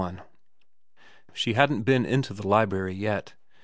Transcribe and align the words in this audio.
XXXI 0.01 0.19
SHE 1.31 1.53
hadn't 1.53 1.83
been 1.83 2.07
into 2.07 2.33
the 2.33 2.47
library 2.47 2.95
yet. 2.95 3.35